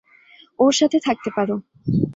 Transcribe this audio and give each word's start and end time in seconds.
ওর 0.59 0.73
সাথে 0.73 0.97
থাকতে 0.99 1.29
পারো। 1.37 1.55